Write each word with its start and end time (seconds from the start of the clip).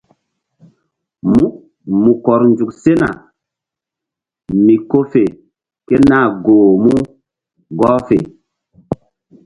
Mu 2.01 2.11
kɔr 2.23 2.41
sena 2.81 3.09
mi 4.65 4.75
ko 4.89 4.99
fe 5.11 5.23
ke 5.87 5.95
nah 6.09 6.25
goh 6.43 6.71
mu 6.83 6.93
gɔh 7.79 7.97
fe. 8.07 8.17